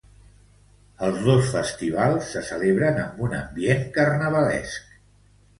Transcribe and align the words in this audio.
Els 1.07 1.19
dos 1.27 1.51
festivals 1.57 2.31
se 2.37 2.43
celebren 2.49 2.97
amb 3.05 3.21
un 3.29 3.39
ambient 3.43 3.87
carnavalesc. 3.99 4.99